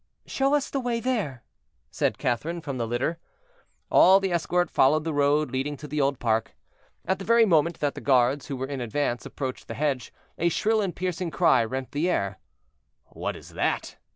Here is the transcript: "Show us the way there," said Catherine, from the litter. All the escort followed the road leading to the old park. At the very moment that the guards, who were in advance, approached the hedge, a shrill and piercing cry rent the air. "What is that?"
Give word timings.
"Show 0.25 0.55
us 0.55 0.71
the 0.71 0.79
way 0.79 0.99
there," 0.99 1.43
said 1.91 2.17
Catherine, 2.17 2.59
from 2.59 2.79
the 2.79 2.87
litter. 2.87 3.19
All 3.91 4.19
the 4.19 4.31
escort 4.33 4.71
followed 4.71 5.03
the 5.03 5.13
road 5.13 5.51
leading 5.51 5.77
to 5.77 5.87
the 5.87 6.01
old 6.01 6.17
park. 6.17 6.55
At 7.05 7.19
the 7.19 7.23
very 7.23 7.45
moment 7.45 7.79
that 7.81 7.93
the 7.93 8.01
guards, 8.01 8.47
who 8.47 8.57
were 8.57 8.65
in 8.65 8.81
advance, 8.81 9.27
approached 9.27 9.67
the 9.67 9.75
hedge, 9.75 10.11
a 10.39 10.49
shrill 10.49 10.81
and 10.81 10.95
piercing 10.95 11.29
cry 11.29 11.63
rent 11.63 11.91
the 11.91 12.09
air. 12.09 12.39
"What 13.11 13.35
is 13.35 13.49
that?" 13.49 13.97